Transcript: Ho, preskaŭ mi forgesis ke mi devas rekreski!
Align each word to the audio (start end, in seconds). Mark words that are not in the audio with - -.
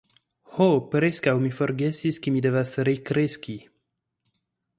Ho, 0.53 0.67
preskaŭ 0.95 1.33
mi 1.43 1.51
forgesis 1.57 2.19
ke 2.25 2.33
mi 2.37 2.41
devas 2.47 2.73
rekreski! 2.91 3.57